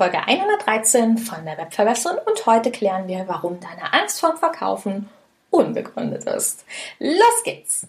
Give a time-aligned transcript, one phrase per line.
[0.00, 5.10] Folge 113 von der Webverbesserin und heute klären wir, warum deine Angst vorm Verkaufen
[5.50, 6.64] unbegründet ist.
[6.98, 7.86] Los geht's!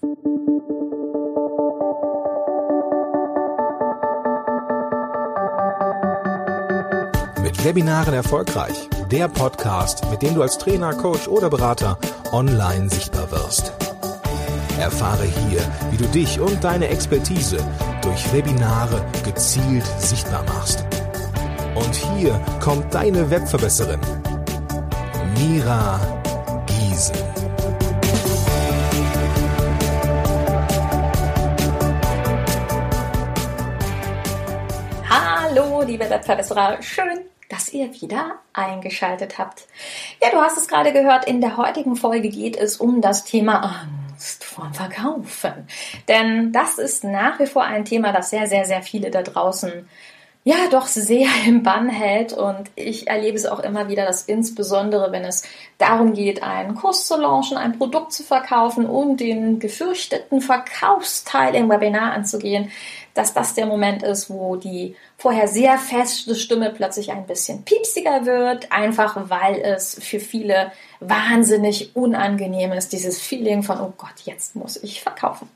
[7.42, 8.90] Mit Webinaren erfolgreich.
[9.10, 11.98] Der Podcast, mit dem du als Trainer, Coach oder Berater
[12.34, 13.72] online sichtbar wirst.
[14.78, 17.66] Erfahre hier, wie du dich und deine Expertise
[18.02, 20.84] durch Webinare gezielt sichtbar machst.
[21.76, 24.00] Und hier kommt deine Webverbesserin,
[25.38, 26.00] Mira
[26.66, 27.16] Giesen.
[35.10, 39.68] Hallo, liebe Webverbesserer, schön, dass ihr wieder eingeschaltet habt.
[40.22, 43.86] Ja, du hast es gerade gehört, in der heutigen Folge geht es um das Thema
[44.22, 45.68] Angst vorm Verkaufen.
[46.10, 49.88] Denn das ist nach wie vor ein Thema, das sehr, sehr, sehr viele da draußen
[50.44, 55.12] ja doch sehr im Bann hält und ich erlebe es auch immer wieder, dass insbesondere
[55.12, 55.44] wenn es
[55.78, 61.70] darum geht, einen Kurs zu launchen, ein Produkt zu verkaufen und den gefürchteten Verkaufsteil im
[61.70, 62.72] Webinar anzugehen,
[63.14, 68.26] dass das der Moment ist, wo die vorher sehr feste Stimme plötzlich ein bisschen piepsiger
[68.26, 74.56] wird, einfach weil es für viele wahnsinnig unangenehm ist, dieses Feeling von, oh Gott, jetzt
[74.56, 75.50] muss ich verkaufen.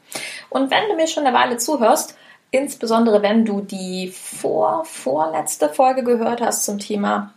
[0.49, 2.15] Und wenn du mir schon eine Weile zuhörst,
[2.51, 7.33] insbesondere wenn du die vor, vorletzte Folge gehört hast zum Thema,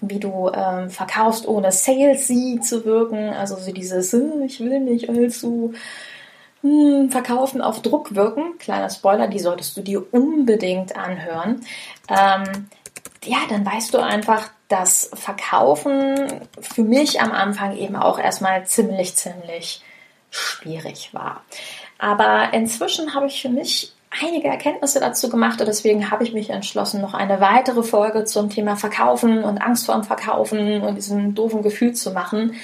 [0.00, 5.08] wie du ähm, verkaufst, ohne salesy zu wirken, also so dieses, hm, ich will nicht
[5.08, 5.74] allzu
[6.62, 11.64] hm, verkaufen auf Druck wirken, kleiner Spoiler, die solltest du dir unbedingt anhören.
[12.08, 12.68] Ähm,
[13.24, 19.16] ja, dann weißt du einfach, dass Verkaufen für mich am Anfang eben auch erstmal ziemlich,
[19.16, 19.82] ziemlich
[20.30, 21.42] schwierig war.
[21.98, 26.50] Aber inzwischen habe ich für mich einige Erkenntnisse dazu gemacht und deswegen habe ich mich
[26.50, 31.34] entschlossen, noch eine weitere Folge zum Thema Verkaufen und Angst vor dem Verkaufen und diesem
[31.34, 32.54] doofen Gefühl zu machen,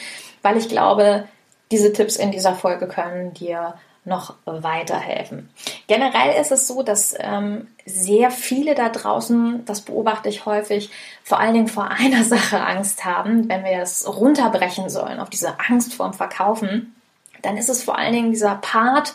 [0.42, 1.24] weil ich glaube,
[1.70, 3.74] diese Tipps in dieser Folge können dir
[4.04, 5.48] noch weiterhelfen.
[5.86, 10.90] Generell ist es so, dass ähm, sehr viele da draußen, das beobachte ich häufig,
[11.22, 15.58] vor allen Dingen vor einer Sache Angst haben, wenn wir es runterbrechen sollen auf diese
[15.58, 16.94] Angst vor dem Verkaufen,
[17.42, 19.14] dann ist es vor allen Dingen dieser Part,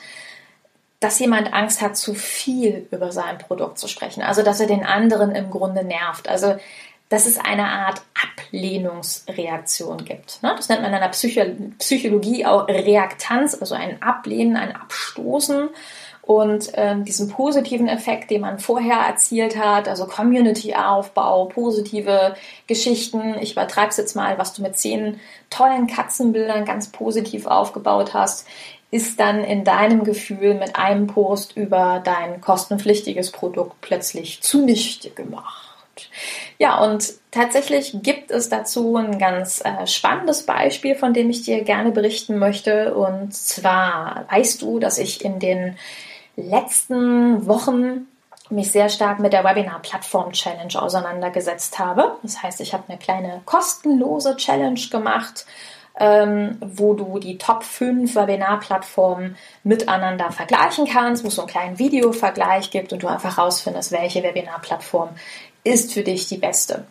[0.99, 4.21] dass jemand Angst hat, zu viel über sein Produkt zu sprechen.
[4.21, 6.27] Also, dass er den anderen im Grunde nervt.
[6.27, 6.57] Also,
[7.09, 10.43] dass es eine Art Ablehnungsreaktion gibt.
[10.43, 10.53] Ne?
[10.55, 11.07] Das nennt man in der
[11.79, 15.69] Psychologie auch Reaktanz, also ein Ablehnen, ein Abstoßen.
[16.21, 22.35] Und ähm, diesen positiven Effekt, den man vorher erzielt hat, also Community-Aufbau, positive
[22.67, 28.13] Geschichten, ich übertreibe es jetzt mal, was du mit zehn tollen Katzenbildern ganz positiv aufgebaut
[28.13, 28.45] hast,
[28.91, 35.69] ist dann in deinem Gefühl mit einem Post über dein kostenpflichtiges Produkt plötzlich zunichte gemacht.
[36.57, 41.63] Ja, und tatsächlich gibt es dazu ein ganz äh, spannendes Beispiel, von dem ich dir
[41.63, 42.95] gerne berichten möchte.
[42.95, 45.77] Und zwar weißt du, dass ich in den
[46.35, 48.07] letzten Wochen
[48.49, 52.17] mich sehr stark mit der Webinar Plattform Challenge auseinandergesetzt habe.
[52.23, 55.45] Das heißt, ich habe eine kleine kostenlose Challenge gemacht
[55.99, 61.79] ähm, wo du die Top 5 Webinar-Plattformen miteinander vergleichen kannst, wo es so einen kleinen
[61.79, 65.09] Videovergleich gibt und du einfach rausfindest, welche Webinar-Plattform
[65.63, 66.85] ist für dich die beste.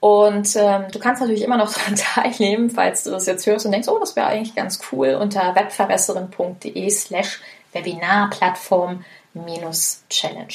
[0.00, 3.72] Und ähm, du kannst natürlich immer noch daran teilnehmen, falls du das jetzt hörst und
[3.72, 7.40] denkst, oh, das wäre eigentlich ganz cool, unter webverbesserin.de slash
[7.72, 9.04] Webinarplattform
[9.34, 10.52] Challenge.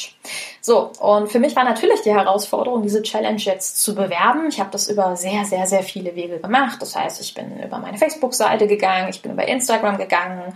[0.61, 4.47] So, und für mich war natürlich die Herausforderung, diese Challenge jetzt zu bewerben.
[4.49, 6.81] Ich habe das über sehr, sehr, sehr viele Wege gemacht.
[6.81, 10.53] Das heißt, ich bin über meine Facebook-Seite gegangen, ich bin über Instagram gegangen,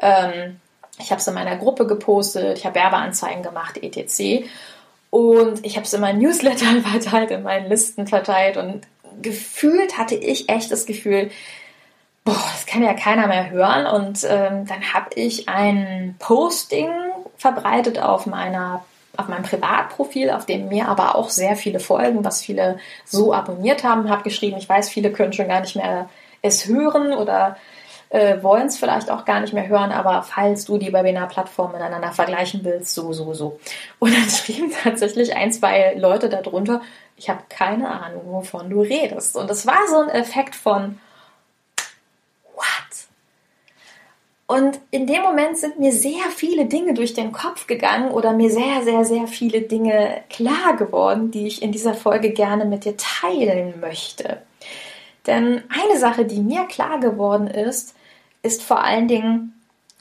[0.00, 0.60] ähm,
[0.98, 4.46] ich habe es in meiner Gruppe gepostet, ich habe Werbeanzeigen gemacht, etc.
[5.10, 8.86] Und ich habe es in meinen Newsletter verteilt, in meinen Listen verteilt und
[9.20, 11.30] gefühlt hatte ich echt das Gefühl,
[12.24, 13.86] boah, das kann ja keiner mehr hören.
[13.86, 16.88] Und ähm, dann habe ich ein Posting
[17.36, 18.84] verbreitet auf meiner
[19.16, 23.84] auf meinem Privatprofil, auf dem mir aber auch sehr viele folgen, was viele so abonniert
[23.84, 26.08] haben, habe geschrieben, ich weiß, viele können schon gar nicht mehr
[26.42, 27.56] es hören oder
[28.10, 32.12] äh, wollen es vielleicht auch gar nicht mehr hören, aber falls du die Webinar-Plattformen miteinander
[32.12, 33.58] vergleichen willst, so, so, so.
[33.98, 36.80] Und dann schrieben tatsächlich ein, zwei Leute darunter,
[37.16, 39.36] ich habe keine Ahnung, wovon du redest.
[39.36, 40.98] Und es war so ein Effekt von,
[44.46, 48.50] Und in dem Moment sind mir sehr viele Dinge durch den Kopf gegangen oder mir
[48.50, 52.94] sehr, sehr, sehr viele Dinge klar geworden, die ich in dieser Folge gerne mit dir
[52.96, 54.42] teilen möchte.
[55.26, 57.94] Denn eine Sache, die mir klar geworden ist,
[58.42, 59.54] ist vor allen Dingen,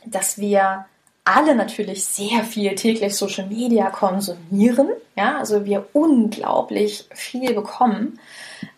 [0.05, 0.85] dass wir
[1.23, 8.19] alle natürlich sehr viel täglich Social Media konsumieren, ja, also wir unglaublich viel bekommen.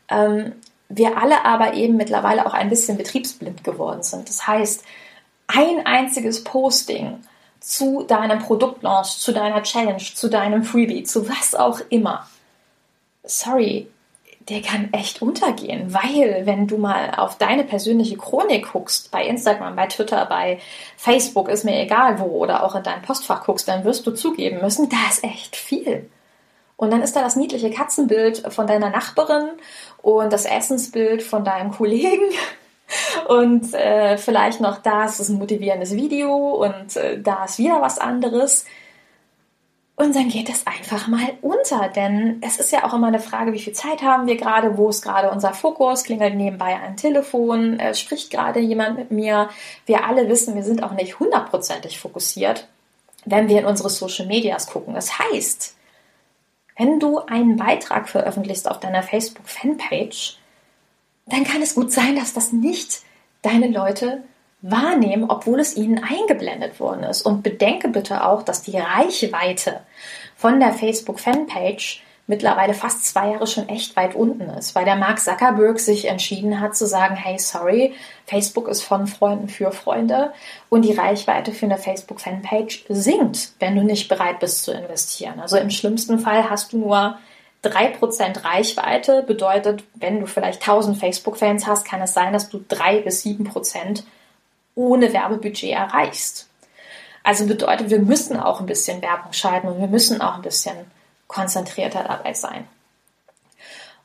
[0.09, 0.53] Ähm,
[0.87, 4.29] wir alle aber eben mittlerweile auch ein bisschen betriebsblind geworden sind.
[4.29, 4.83] Das heißt,
[5.47, 7.19] ein einziges Posting
[7.59, 12.27] zu deinem Produktlaunch, zu deiner Challenge, zu deinem Freebie, zu was auch immer.
[13.23, 13.87] Sorry,
[14.49, 19.75] der kann echt untergehen, weil wenn du mal auf deine persönliche Chronik guckst, bei Instagram,
[19.75, 20.59] bei Twitter, bei
[20.97, 24.61] Facebook, ist mir egal wo, oder auch in dein Postfach guckst, dann wirst du zugeben
[24.61, 26.09] müssen, da ist echt viel.
[26.77, 29.49] Und dann ist da das niedliche Katzenbild von deiner Nachbarin
[30.01, 32.25] und das Essensbild von deinem Kollegen
[33.27, 37.97] und äh, vielleicht noch da ist ein motivierendes Video und äh, da ist wieder was
[37.97, 38.65] anderes.
[39.97, 43.53] Und dann geht es einfach mal unter, denn es ist ja auch immer eine Frage,
[43.53, 47.79] wie viel Zeit haben wir gerade, wo ist gerade unser Fokus, klingelt nebenbei ein Telefon,
[47.79, 49.49] äh, spricht gerade jemand mit mir.
[49.85, 52.67] Wir alle wissen, wir sind auch nicht hundertprozentig fokussiert,
[53.23, 54.95] wenn wir in unsere Social Medias gucken.
[54.95, 55.75] Das heißt,
[56.77, 60.39] wenn du einen Beitrag veröffentlichst auf deiner Facebook-Fanpage,
[61.25, 63.01] dann kann es gut sein, dass das nicht
[63.41, 64.23] deine Leute
[64.61, 67.21] wahrnehmen, obwohl es ihnen eingeblendet worden ist.
[67.21, 69.81] Und bedenke bitte auch, dass die Reichweite
[70.35, 75.19] von der Facebook-Fanpage mittlerweile fast zwei Jahre schon echt weit unten ist, weil der Mark
[75.19, 77.93] Zuckerberg sich entschieden hat zu sagen, hey, sorry,
[78.25, 80.33] Facebook ist von Freunden für Freunde
[80.69, 85.39] und die Reichweite für eine Facebook-Fanpage sinkt, wenn du nicht bereit bist zu investieren.
[85.39, 87.19] Also im schlimmsten Fall hast du nur
[87.65, 93.01] 3% Reichweite, bedeutet, wenn du vielleicht 1000 Facebook-Fans hast, kann es sein, dass du 3
[93.01, 94.03] bis 7%
[94.75, 96.47] ohne Werbebudget erreichst.
[97.23, 100.75] Also bedeutet, wir müssen auch ein bisschen Werbung schalten und wir müssen auch ein bisschen
[101.27, 102.67] konzentrierter dabei sein.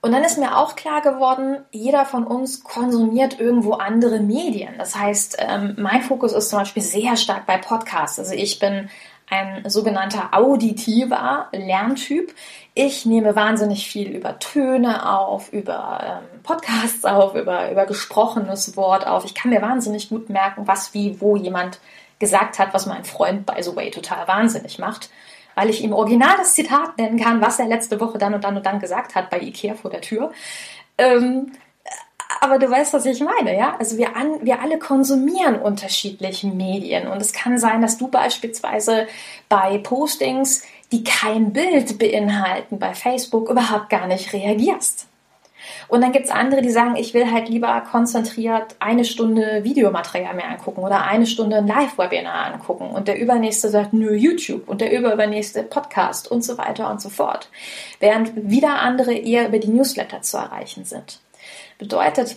[0.02, 4.78] Und dann ist mir auch klar geworden, jeder von uns konsumiert irgendwo andere Medien.
[4.78, 8.18] Das heißt, ähm, mein Fokus ist zum Beispiel sehr stark bei Podcasts.
[8.18, 8.88] Also ich bin
[9.30, 12.34] ein sogenannter auditiver Lerntyp.
[12.74, 19.06] Ich nehme wahnsinnig viel über Töne auf, über ähm, Podcasts auf, über, über gesprochenes Wort
[19.06, 19.24] auf.
[19.24, 21.80] Ich kann mir wahnsinnig gut merken, was wie wo jemand
[22.18, 25.10] gesagt hat, was mein Freund, by the way, total wahnsinnig macht,
[25.54, 28.56] weil ich ihm original das Zitat nennen kann, was er letzte Woche dann und dann
[28.56, 30.32] und dann gesagt hat bei Ikea vor der Tür.
[30.98, 31.52] Ähm,
[32.40, 33.76] aber du weißt, was ich meine, ja?
[33.78, 39.06] Also wir, an, wir alle konsumieren unterschiedliche Medien und es kann sein, dass du beispielsweise
[39.48, 45.06] bei Postings, die kein Bild beinhalten, bei Facebook überhaupt gar nicht reagierst.
[45.88, 50.34] Und dann gibt es andere, die sagen, ich will halt lieber konzentriert eine Stunde Videomaterial
[50.34, 52.90] mehr angucken oder eine Stunde ein Live-Webinar angucken.
[52.90, 57.08] Und der übernächste sagt, nö, YouTube und der überübernächste Podcast und so weiter und so
[57.08, 57.50] fort.
[57.98, 61.20] Während wieder andere eher über die Newsletter zu erreichen sind.
[61.80, 62.36] Bedeutet,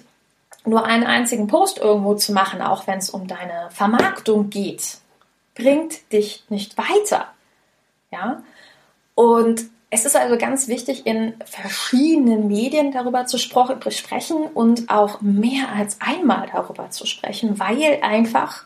[0.66, 4.98] nur einen einzigen Post irgendwo zu machen, auch wenn es um deine Vermarktung geht,
[5.54, 7.28] bringt dich nicht weiter.
[8.10, 8.42] Ja?
[9.16, 15.74] Und es ist also ganz wichtig, in verschiedenen Medien darüber zu sprechen und auch mehr
[15.76, 18.64] als einmal darüber zu sprechen, weil einfach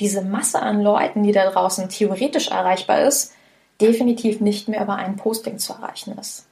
[0.00, 3.34] diese Masse an Leuten, die da draußen theoretisch erreichbar ist,
[3.82, 6.46] definitiv nicht mehr über ein Posting zu erreichen ist.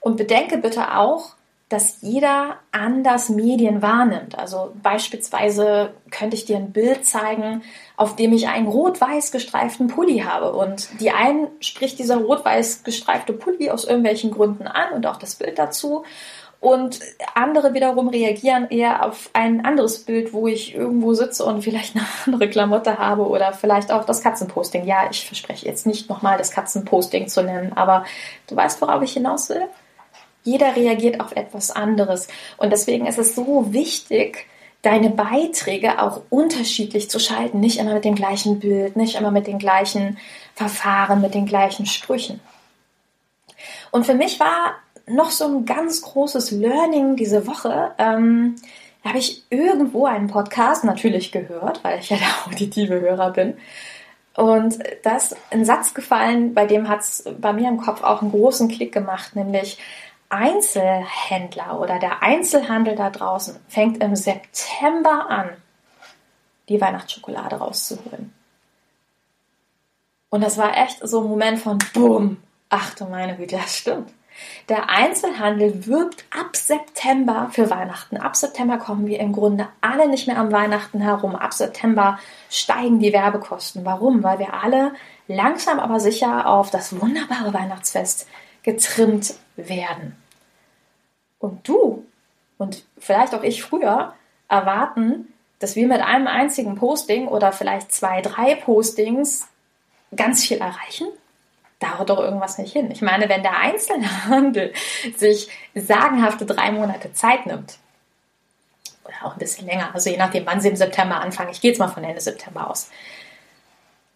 [0.00, 1.34] Und bedenke bitte auch,
[1.68, 4.38] dass jeder anders Medien wahrnimmt.
[4.38, 7.62] Also beispielsweise könnte ich dir ein Bild zeigen,
[7.96, 10.52] auf dem ich einen rot-weiß gestreiften Pulli habe.
[10.52, 15.36] Und die einen spricht dieser rot-weiß gestreifte Pulli aus irgendwelchen Gründen an und auch das
[15.36, 16.04] Bild dazu.
[16.60, 17.00] Und
[17.34, 22.06] andere wiederum reagieren eher auf ein anderes Bild, wo ich irgendwo sitze und vielleicht eine
[22.26, 24.86] andere Klamotte habe oder vielleicht auch das Katzenposting.
[24.86, 28.04] Ja, ich verspreche jetzt nicht nochmal das Katzenposting zu nennen, aber
[28.48, 29.66] du weißt, worauf ich hinaus will?
[30.44, 32.28] Jeder reagiert auf etwas anderes.
[32.56, 34.46] Und deswegen ist es so wichtig,
[34.82, 37.60] deine Beiträge auch unterschiedlich zu schalten.
[37.60, 40.18] Nicht immer mit dem gleichen Bild, nicht immer mit den gleichen
[40.54, 42.40] Verfahren, mit den gleichen Sprüchen.
[43.90, 44.74] Und für mich war
[45.06, 47.92] noch so ein ganz großes Learning diese Woche.
[47.98, 48.56] Ähm,
[49.02, 53.56] da habe ich irgendwo einen Podcast natürlich gehört, weil ich ja der auditive Hörer bin.
[54.36, 58.20] Und da ist ein Satz gefallen, bei dem hat es bei mir im Kopf auch
[58.20, 59.78] einen großen Klick gemacht, nämlich
[60.34, 65.50] Einzelhändler oder der Einzelhandel da draußen fängt im September an,
[66.68, 68.32] die Weihnachtsschokolade rauszuholen.
[70.30, 72.38] Und das war echt so ein Moment von Bumm.
[72.68, 74.10] Ach du meine Güte, das stimmt.
[74.68, 78.16] Der Einzelhandel wirbt ab September für Weihnachten.
[78.16, 81.36] Ab September kommen wir im Grunde alle nicht mehr am Weihnachten herum.
[81.36, 82.18] Ab September
[82.50, 83.84] steigen die Werbekosten.
[83.84, 84.24] Warum?
[84.24, 84.94] Weil wir alle
[85.28, 88.26] langsam aber sicher auf das wunderbare Weihnachtsfest
[88.64, 90.16] getrimmt werden.
[91.44, 92.06] Und du
[92.56, 94.14] und vielleicht auch ich früher
[94.48, 99.46] erwarten, dass wir mit einem einzigen Posting oder vielleicht zwei, drei Postings
[100.16, 101.06] ganz viel erreichen?
[101.80, 102.90] Da haut doch irgendwas nicht hin.
[102.90, 104.72] Ich meine, wenn der Einzelhandel
[105.18, 107.76] sich sagenhafte drei Monate Zeit nimmt,
[109.04, 111.72] oder auch ein bisschen länger, also je nachdem, wann sie im September anfangen, ich gehe
[111.72, 112.88] jetzt mal von Ende September aus,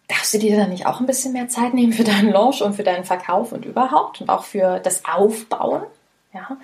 [0.07, 2.73] darfst du dir dann nicht auch ein bisschen mehr Zeit nehmen für deinen Launch und
[2.73, 5.83] für deinen Verkauf und überhaupt und auch für das Aufbauen?
[6.31, 6.57] Ja,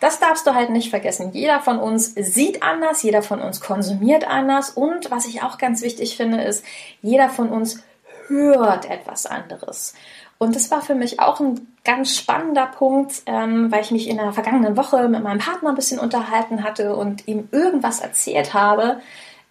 [0.00, 1.30] das darfst du halt nicht vergessen.
[1.32, 5.80] Jeder von uns sieht anders, jeder von uns konsumiert anders und was ich auch ganz
[5.82, 6.64] wichtig finde, ist,
[7.02, 7.84] jeder von uns
[8.26, 9.94] hört etwas anderes.
[10.38, 14.16] Und das war für mich auch ein ganz spannender Punkt, ähm, weil ich mich in
[14.16, 19.00] der vergangenen Woche mit meinem Partner ein bisschen unterhalten hatte und ihm irgendwas erzählt habe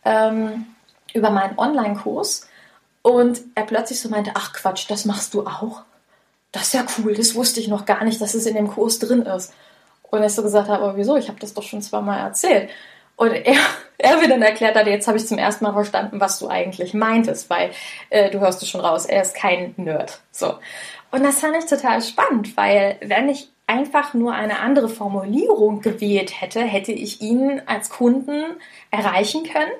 [0.03, 0.65] ähm,
[1.13, 2.49] über meinen Online-Kurs.
[3.03, 5.83] Und er plötzlich so meinte, ach Quatsch, das machst du auch?
[6.51, 8.99] Das ist ja cool, das wusste ich noch gar nicht, dass es in dem Kurs
[8.99, 9.53] drin ist.
[10.03, 12.69] Und ich so gesagt habe, aber wieso, ich habe das doch schon zweimal erzählt.
[13.15, 13.55] Und er,
[13.97, 16.93] er mir dann erklärt hat, jetzt habe ich zum ersten Mal verstanden, was du eigentlich
[16.93, 17.71] meintest, weil
[18.09, 20.19] äh, du hörst es schon raus, er ist kein Nerd.
[20.31, 20.55] So.
[21.11, 26.41] Und das fand ich total spannend, weil wenn ich einfach nur eine andere Formulierung gewählt
[26.41, 28.43] hätte, hätte ich ihn als Kunden
[28.91, 29.71] erreichen können.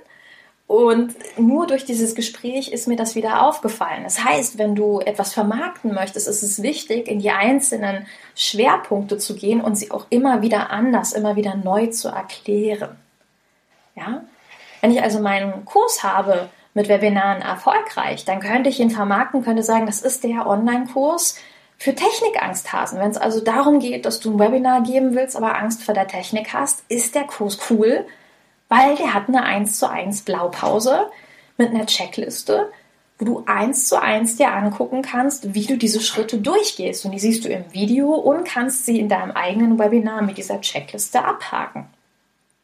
[0.71, 4.05] Und nur durch dieses Gespräch ist mir das wieder aufgefallen.
[4.05, 9.35] Das heißt, wenn du etwas vermarkten möchtest, ist es wichtig, in die einzelnen Schwerpunkte zu
[9.35, 12.95] gehen und sie auch immer wieder anders, immer wieder neu zu erklären.
[13.97, 14.23] Ja?
[14.79, 19.63] Wenn ich also meinen Kurs habe mit Webinaren erfolgreich, dann könnte ich ihn vermarkten, könnte
[19.63, 21.37] sagen, das ist der Online-Kurs
[21.79, 22.97] für Technikangsthasen.
[22.97, 26.07] Wenn es also darum geht, dass du ein Webinar geben willst, aber Angst vor der
[26.07, 28.05] Technik hast, ist der Kurs cool,
[28.71, 31.11] weil der hat eine 1 zu 1 Blaupause
[31.57, 32.71] mit einer Checkliste,
[33.19, 37.03] wo du eins zu eins dir angucken kannst, wie du diese Schritte durchgehst.
[37.03, 40.61] Und die siehst du im Video und kannst sie in deinem eigenen Webinar mit dieser
[40.61, 41.87] Checkliste abhaken.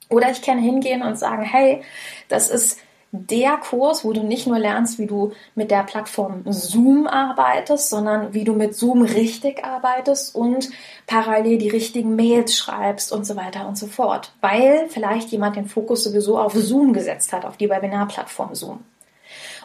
[0.08, 1.84] Oder ich kann hingehen und sagen, hey,
[2.30, 2.80] das ist
[3.12, 8.34] der Kurs, wo du nicht nur lernst, wie du mit der Plattform Zoom arbeitest, sondern
[8.34, 10.70] wie du mit Zoom richtig arbeitest und
[11.06, 14.34] parallel die richtigen Mails schreibst und so weiter und so fort.
[14.42, 18.80] Weil vielleicht jemand den Fokus sowieso auf Zoom gesetzt hat, auf die Webinarplattform Zoom.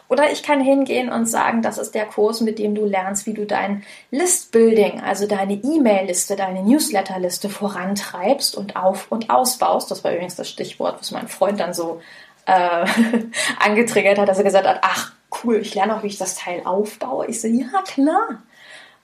[0.09, 3.33] Oder ich kann hingehen und sagen, das ist der Kurs, mit dem du lernst, wie
[3.33, 9.91] du dein Listbuilding, also deine E-Mail-Liste, deine Newsletter-Liste vorantreibst und auf- und ausbaust.
[9.91, 12.03] Das war übrigens das Stichwort, was mein Freund dann so
[12.47, 12.87] äh,
[13.59, 15.13] angetriggert hat, dass er gesagt hat, ach
[15.45, 17.27] cool, ich lerne auch, wie ich das Teil aufbaue.
[17.27, 18.43] Ich so, ja klar.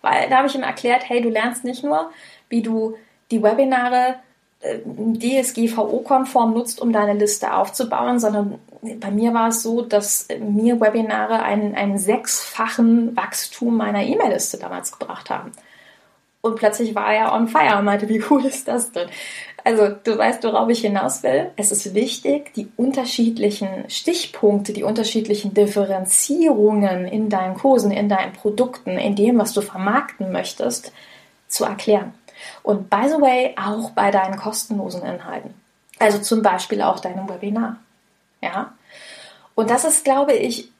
[0.02, 2.10] Weil da habe ich ihm erklärt, hey, du lernst nicht nur,
[2.48, 2.96] wie du
[3.30, 4.16] die Webinare
[4.60, 8.58] äh, DSGVO-konform nutzt, um deine Liste aufzubauen, sondern
[9.00, 14.96] bei mir war es so, dass mir Webinare einen, einen sechsfachen Wachstum meiner E-Mail-Liste damals
[14.96, 15.52] gebracht haben.
[16.40, 19.08] Und plötzlich war er on fire und meinte, wie cool ist das denn?
[19.64, 21.50] Also du weißt, worauf ich hinaus will.
[21.56, 28.90] Es ist wichtig, die unterschiedlichen Stichpunkte, die unterschiedlichen Differenzierungen in deinen Kursen, in deinen Produkten,
[28.92, 30.92] in dem, was du vermarkten möchtest,
[31.48, 32.14] zu erklären.
[32.62, 35.54] Und by the way, auch bei deinen kostenlosen Inhalten.
[35.98, 37.76] Also zum Beispiel auch deinem Webinar.
[38.40, 38.72] Ja.
[39.54, 40.70] Und das ist, glaube ich,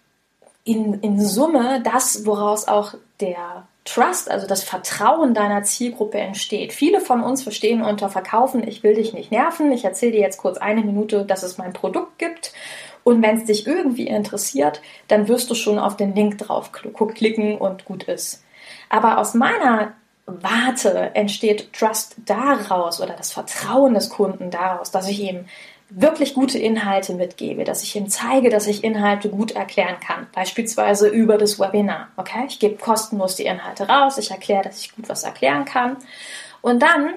[0.65, 6.73] in, in Summe das, woraus auch der Trust, also das Vertrauen deiner Zielgruppe entsteht.
[6.73, 10.38] Viele von uns verstehen unter Verkaufen, ich will dich nicht nerven, ich erzähle dir jetzt
[10.38, 12.52] kurz eine Minute, dass es mein Produkt gibt.
[13.02, 17.57] Und wenn es dich irgendwie interessiert, dann wirst du schon auf den Link drauf klicken
[17.57, 18.45] und gut ist.
[18.90, 19.95] Aber aus meiner
[20.26, 25.47] Warte entsteht Trust daraus oder das Vertrauen des Kunden daraus, dass ich ihm
[25.90, 31.09] wirklich gute Inhalte mitgebe, dass ich ihm zeige, dass ich Inhalte gut erklären kann, beispielsweise
[31.09, 32.09] über das Webinar.
[32.16, 35.97] Okay, ich gebe kostenlos die Inhalte raus, ich erkläre, dass ich gut was erklären kann
[36.61, 37.14] und dann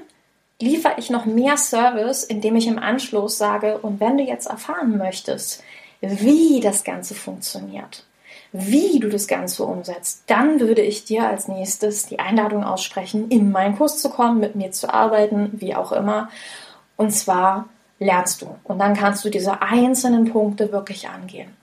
[0.61, 4.97] liefere ich noch mehr Service, indem ich im Anschluss sage, und wenn du jetzt erfahren
[4.97, 5.63] möchtest,
[6.01, 8.05] wie das Ganze funktioniert,
[8.51, 13.51] wie du das Ganze umsetzt, dann würde ich dir als nächstes die Einladung aussprechen, in
[13.51, 16.29] meinen Kurs zu kommen, mit mir zu arbeiten, wie auch immer.
[16.97, 17.69] Und zwar
[18.01, 18.55] lernst du.
[18.63, 21.55] Und dann kannst du diese einzelnen Punkte wirklich angehen.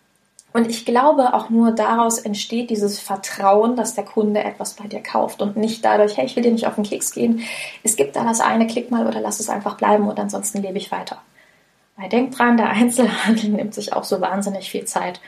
[0.52, 5.02] Und ich glaube, auch nur daraus entsteht dieses Vertrauen, dass der Kunde etwas bei dir
[5.02, 7.42] kauft und nicht dadurch, hey, ich will dir nicht auf den Keks gehen.
[7.83, 10.78] Es gibt da das eine, klick mal oder lass es einfach bleiben und ansonsten lebe
[10.78, 11.21] ich weiter.
[11.97, 15.21] Weil denk dran, der Einzelhandel nimmt sich auch so wahnsinnig viel Zeit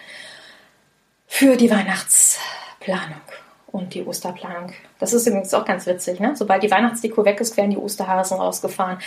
[1.27, 3.21] für die Weihnachtsplanung
[3.67, 4.73] und die Osterplanung.
[5.01, 6.35] Das ist übrigens auch ganz witzig, ne?
[6.35, 8.99] Sobald die Weihnachtsdeko weg ist, werden die Osterhasen rausgefahren.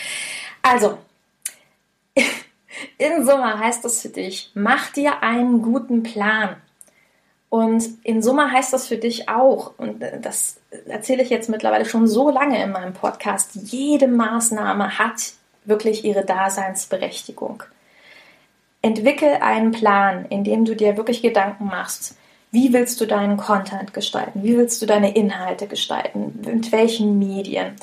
[0.61, 0.97] Also,
[3.03, 6.55] in Summe heißt das für dich, mach dir einen guten Plan.
[7.49, 10.57] Und in Summe heißt das für dich auch, und das
[10.87, 15.33] erzähle ich jetzt mittlerweile schon so lange in meinem Podcast, jede Maßnahme hat
[15.65, 17.63] wirklich ihre Daseinsberechtigung.
[18.81, 22.15] entwickel einen Plan, in dem du dir wirklich Gedanken machst.
[22.51, 24.43] Wie willst du deinen Content gestalten?
[24.43, 26.41] Wie willst du deine Inhalte gestalten?
[26.45, 27.75] Mit welchen Medien?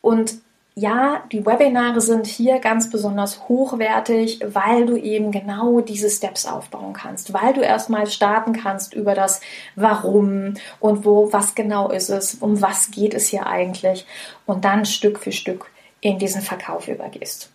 [0.00, 0.34] Und
[0.78, 6.92] ja, die Webinare sind hier ganz besonders hochwertig, weil du eben genau diese Steps aufbauen
[6.92, 9.40] kannst, weil du erstmal starten kannst über das
[9.74, 14.06] Warum und wo, was genau ist es, um was geht es hier eigentlich
[14.46, 15.68] und dann Stück für Stück
[16.00, 17.50] in diesen Verkauf übergehst.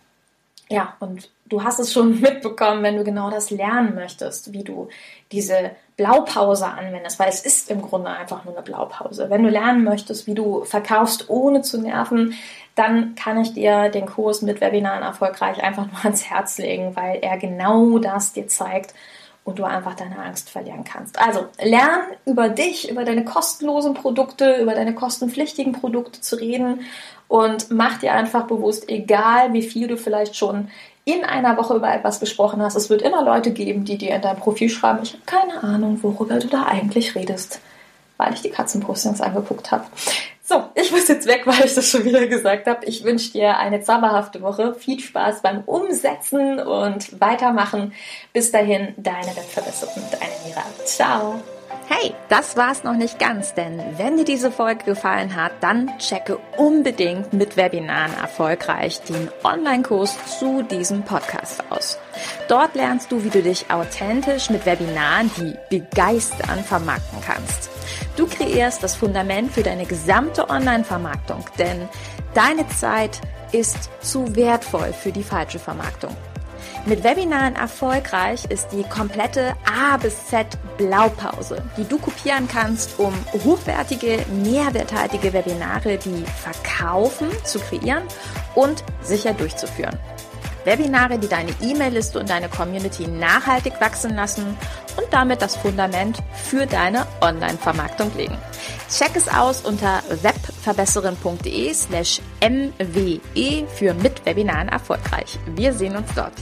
[0.68, 4.88] Ja, und du hast es schon mitbekommen, wenn du genau das lernen möchtest, wie du
[5.32, 9.30] diese Blaupause anwendest, weil es ist im Grunde einfach nur eine Blaupause.
[9.30, 12.34] Wenn du lernen möchtest, wie du verkaufst, ohne zu nerven,
[12.74, 17.18] dann kann ich dir den Kurs mit Webinaren erfolgreich einfach nur ans Herz legen, weil
[17.22, 18.92] er genau das dir zeigt
[19.44, 21.20] und du einfach deine Angst verlieren kannst.
[21.20, 26.80] Also lern über dich, über deine kostenlosen Produkte, über deine kostenpflichtigen Produkte zu reden
[27.28, 30.70] und mach dir einfach bewusst, egal wie viel du vielleicht schon
[31.04, 34.22] in einer Woche über etwas gesprochen hast, es wird immer Leute geben, die dir in
[34.22, 37.60] dein Profil schreiben, ich habe keine Ahnung, worüber du da eigentlich redest,
[38.16, 39.84] weil ich die Katzenpostings angeguckt habe.
[40.46, 42.84] So, ich muss jetzt weg, weil ich das schon wieder gesagt habe.
[42.86, 44.74] Ich wünsche dir eine zauberhafte Woche.
[44.74, 47.94] Viel Spaß beim Umsetzen und Weitermachen.
[48.32, 50.64] Bis dahin, deine Webverbesserung, deine Mira.
[50.84, 51.42] Ciao.
[51.86, 56.38] Hey, das war's noch nicht ganz, denn wenn dir diese Folge gefallen hat, dann checke
[56.56, 61.98] unbedingt mit Webinaren erfolgreich den Online-Kurs zu diesem Podcast aus.
[62.48, 67.68] Dort lernst du, wie du dich authentisch mit Webinaren, die begeistern, vermarkten kannst.
[68.16, 71.88] Du kreierst das Fundament für deine gesamte Online-Vermarktung, denn
[72.32, 73.20] deine Zeit
[73.52, 76.16] ist zu wertvoll für die falsche Vermarktung.
[76.86, 83.14] Mit Webinaren erfolgreich ist die komplette A bis Z Blaupause, die du kopieren kannst, um
[83.42, 88.02] hochwertige, mehrwerthaltige Webinare, die verkaufen, zu kreieren
[88.54, 89.98] und sicher durchzuführen.
[90.66, 94.44] Webinare, die deine E-Mail-Liste und deine Community nachhaltig wachsen lassen
[94.98, 98.36] und damit das Fundament für deine Online-Vermarktung legen.
[98.90, 105.38] Check es aus unter webverbesserin.de slash mwe für mit Webinaren erfolgreich.
[105.54, 106.34] Wir sehen uns dort.